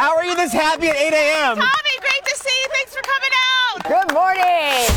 [0.00, 1.56] How are you this happy at 8 a.m.?
[1.56, 2.68] Tommy, great to see you.
[2.70, 3.28] Thanks for coming
[3.60, 3.84] out.
[3.84, 4.88] Good morning.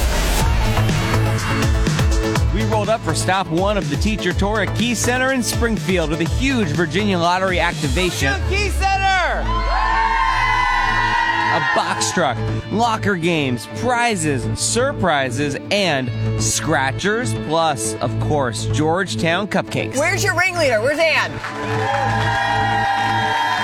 [2.56, 6.10] We rolled up for stop one of the teacher tour at Key Center in Springfield
[6.10, 8.34] with a huge Virginia Lottery activation.
[8.48, 9.42] Key Center!
[11.52, 12.38] A box truck,
[12.72, 16.10] locker games, prizes, surprises, and
[16.42, 19.98] scratchers, plus, of course, Georgetown cupcakes.
[19.98, 20.80] Where's your ringleader?
[20.80, 22.73] Where's Ann?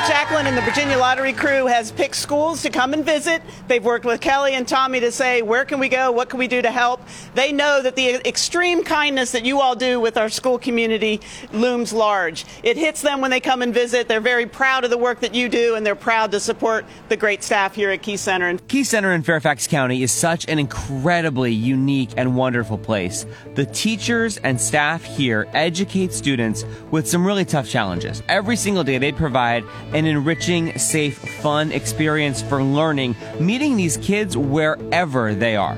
[0.09, 3.43] Jacqueline and the Virginia Lottery crew has picked schools to come and visit.
[3.67, 6.11] They've worked with Kelly and Tommy to say, where can we go?
[6.11, 6.99] What can we do to help?
[7.35, 11.21] They know that the extreme kindness that you all do with our school community
[11.53, 12.43] looms large.
[12.63, 14.07] It hits them when they come and visit.
[14.07, 17.15] They're very proud of the work that you do, and they're proud to support the
[17.15, 18.57] great staff here at Key Center.
[18.67, 23.27] Key Center in Fairfax County is such an incredibly unique and wonderful place.
[23.53, 28.23] The teachers and staff here educate students with some really tough challenges.
[28.27, 29.63] Every single day they provide
[29.93, 35.77] an enriching, safe, fun experience for learning, meeting these kids wherever they are.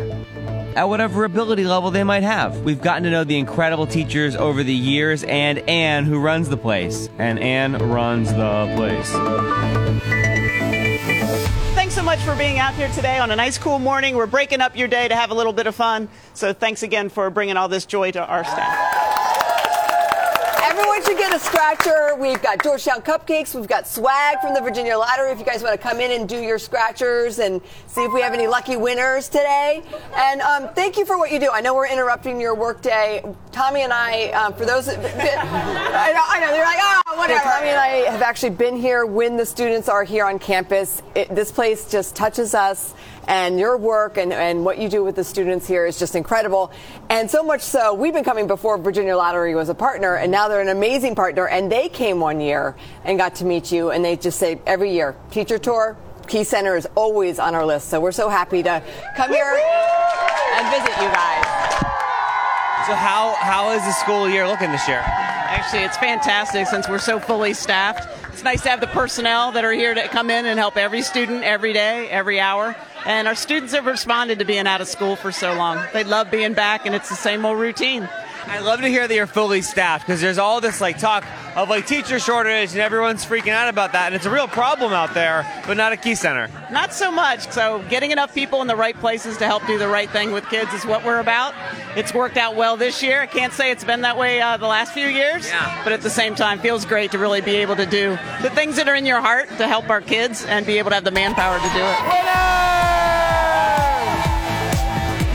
[0.76, 2.62] At whatever ability level they might have.
[2.62, 6.58] We've gotten to know the incredible teachers over the years and Ann, who runs the
[6.58, 7.10] place.
[7.18, 9.12] And Anne runs the place.
[11.76, 14.16] Thanks so much for being out here today on a nice, cool morning.
[14.16, 16.08] We're breaking up your day to have a little bit of fun.
[16.34, 19.21] So thanks again for bringing all this joy to our staff.
[20.82, 22.16] Everyone should get a scratcher.
[22.16, 23.54] We've got Georgetown cupcakes.
[23.54, 25.30] We've got swag from the Virginia Lottery.
[25.30, 28.20] If you guys want to come in and do your scratchers and see if we
[28.22, 29.84] have any lucky winners today.
[30.16, 31.52] And um, thank you for what you do.
[31.52, 33.24] I know we're interrupting your workday.
[33.52, 37.44] Tommy and I, um, for those, I know, I know they're like, oh, whatever.
[37.44, 41.04] Tommy and I have actually been here when the students are here on campus.
[41.14, 42.96] It, this place just touches us
[43.28, 46.72] and your work and, and what you do with the students here is just incredible.
[47.10, 50.48] And so much so, we've been coming before Virginia Lottery was a partner, and now
[50.48, 51.48] they're an amazing partner.
[51.48, 54.92] And they came one year and got to meet you, and they just say every
[54.92, 55.98] year, teacher tour,
[56.28, 57.90] Key Center is always on our list.
[57.90, 58.82] So we're so happy to
[59.16, 59.62] come here
[60.56, 61.46] and visit you guys.
[62.88, 65.04] So how how is the school year looking this year?
[65.06, 68.08] Actually, it's fantastic since we're so fully staffed.
[68.32, 71.02] It's nice to have the personnel that are here to come in and help every
[71.02, 72.76] student every day, every hour.
[73.06, 75.86] And our students have responded to being out of school for so long.
[75.92, 78.08] They love being back, and it's the same old routine.
[78.48, 81.24] I love to hear that you're fully staffed because there's all this like talk
[81.56, 84.94] of like teacher shortage and everyone's freaking out about that and it's a real problem
[84.94, 86.50] out there, but not at Key Center.
[86.72, 87.50] Not so much.
[87.52, 90.46] So getting enough people in the right places to help do the right thing with
[90.50, 91.54] kids is what we're about.
[91.96, 93.22] It's worked out well this year.
[93.22, 95.82] I can't say it's been that way uh, the last few years, Yeah.
[95.84, 98.76] but at the same time, feels great to really be able to do the things
[98.78, 101.12] that are in your heart to help our kids and be able to have the
[101.12, 102.71] manpower to do it.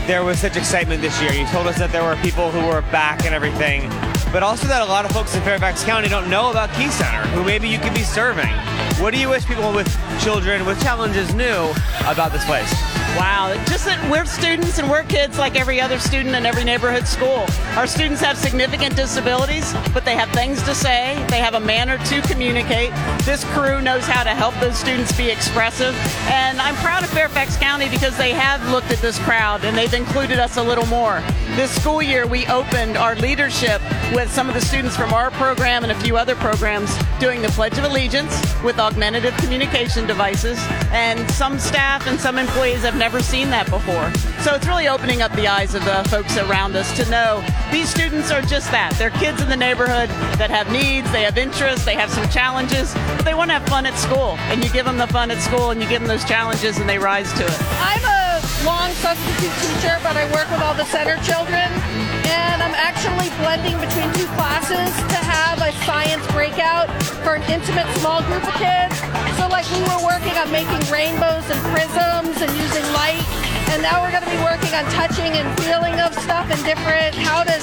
[0.07, 1.33] There was such excitement this year.
[1.33, 3.89] You told us that there were people who were back and everything,
[4.31, 7.27] but also that a lot of folks in Fairfax County don't know about Key Center,
[7.35, 8.47] who maybe you could be serving.
[9.03, 9.89] What do you wish people with
[10.23, 11.73] children with challenges knew
[12.07, 12.96] about this place?
[13.15, 17.07] Wow, just that we're students and we're kids like every other student in every neighborhood
[17.07, 17.45] school.
[17.75, 21.97] Our students have significant disabilities, but they have things to say, they have a manner
[21.97, 22.91] to communicate.
[23.23, 25.95] This crew knows how to help those students be expressive,
[26.27, 29.93] and I'm proud of Fairfax County because they have looked at this crowd and they've
[29.93, 31.23] included us a little more.
[31.55, 33.81] This school year, we opened our leadership
[34.13, 37.49] with some of the students from our program and a few other programs doing the
[37.49, 38.31] Pledge of Allegiance
[38.63, 40.59] with augmentative communication devices,
[40.91, 44.11] and some staff and some employees have never seen that before.
[44.41, 47.89] So it's really opening up the eyes of the folks around us to know these
[47.89, 48.93] students are just that.
[48.97, 52.93] They're kids in the neighborhood that have needs, they have interests, they have some challenges,
[53.15, 54.35] but they want to have fun at school.
[54.49, 56.89] And you give them the fun at school and you give them those challenges and
[56.89, 57.57] they rise to it.
[57.79, 58.17] I'm a
[58.65, 61.69] long substitute teacher, but I work with all the center children.
[62.27, 65.66] And I'm actually blending between two classes to have a
[67.37, 68.97] an intimate small group of kids.
[69.37, 73.21] So, like, we were working on making rainbows and prisms and using light.
[73.69, 77.13] And now we're going to be working on touching and feeling of stuff and different,
[77.13, 77.61] how does,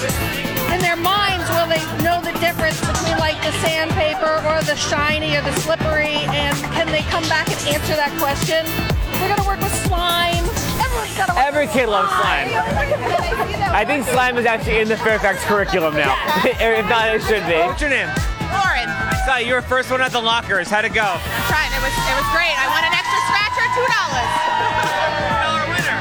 [0.71, 5.35] in their minds, will they know the difference between, like, the sandpaper or the shiny
[5.35, 6.23] or the slippery?
[6.31, 8.63] And can they come back and answer that question?
[9.19, 10.47] We're going to work with slime.
[10.79, 12.47] Everyone's got to work Every with kid loves slime.
[13.75, 16.15] I think slime is actually in the Fairfax curriculum now.
[16.47, 17.59] if not, it should be.
[17.59, 18.13] What's your name?
[18.55, 20.71] Lauren, I saw you were first one at the lockers.
[20.71, 21.05] How'd it go?
[21.07, 21.71] I'm trying.
[21.75, 22.55] It was it was great.
[22.55, 24.31] I won an extra scratcher, two dollars.
[25.43, 25.99] Dollar winner.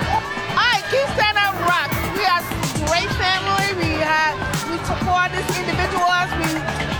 [0.57, 1.89] All right, Key Center rock.
[2.17, 2.43] We are
[2.89, 3.67] great family.
[3.81, 4.37] We have
[4.69, 6.29] we support these individuals.
[6.39, 6.49] We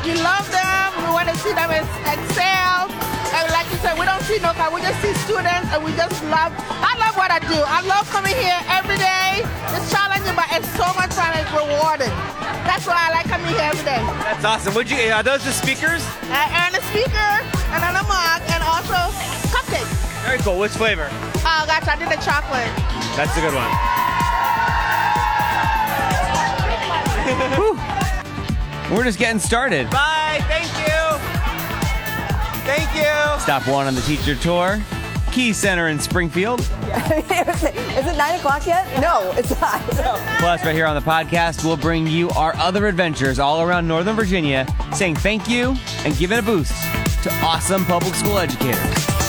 [0.10, 0.88] we love them.
[1.06, 2.90] We want to see them ex- excel.
[3.34, 4.70] And like you said, we don't see no car.
[4.74, 6.54] We just see students, and we just love.
[6.82, 7.58] I love what I do.
[7.62, 9.42] I love coming here every day.
[9.74, 11.34] It's challenging, but it's so much fun.
[11.38, 12.14] It's rewarding.
[12.64, 14.00] That's why I like coming here every day.
[14.24, 14.74] That's awesome.
[14.76, 14.98] Would you?
[15.12, 16.04] Are those the speakers?
[16.28, 17.32] Uh, I earn a speaker
[17.76, 18.98] and then a mug and also
[19.52, 19.92] cupcakes.
[20.26, 20.60] Very cool.
[20.60, 21.10] Which flavor?
[21.46, 22.72] Oh gosh, I did the chocolate.
[23.16, 23.72] That's a good one.
[28.92, 29.90] We're just getting started.
[29.90, 30.40] Bye.
[30.48, 30.94] Thank you.
[32.66, 33.40] Thank you.
[33.42, 34.82] Stop one on the teacher tour.
[35.34, 36.60] Key Center in Springfield.
[36.62, 36.68] Is
[38.06, 38.86] it nine o'clock yet?
[39.02, 39.82] No, it's not.
[40.38, 44.16] Plus, right here on the podcast, we'll bring you our other adventures all around Northern
[44.16, 45.76] Virginia, saying thank you
[46.06, 46.74] and giving a boost
[47.24, 49.23] to awesome public school educators.